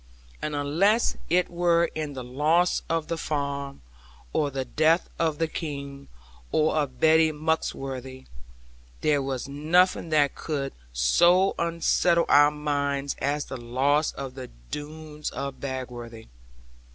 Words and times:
And 0.41 0.55
unless 0.55 1.15
it 1.29 1.47
were 1.51 1.85
in 1.93 2.13
the 2.13 2.23
loss 2.23 2.81
of 2.89 3.07
the 3.07 3.19
farm, 3.19 3.83
or 4.33 4.49
the 4.49 4.65
death 4.65 5.07
of 5.19 5.37
the 5.37 5.47
King, 5.47 6.07
or 6.51 6.75
of 6.75 6.99
Betty 6.99 7.31
Muxworthy, 7.31 8.25
there 9.01 9.21
was 9.21 9.47
nothing 9.47 10.09
that 10.09 10.33
could 10.33 10.73
so 10.91 11.53
unsettle 11.59 12.25
our 12.29 12.49
minds 12.49 13.15
as 13.21 13.45
the 13.45 13.57
loss 13.57 14.11
of 14.13 14.33
the 14.33 14.49
Doones 14.71 15.29
of 15.29 15.59
Bagworthy. 15.61 16.29